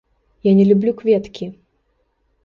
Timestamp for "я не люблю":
0.47-0.91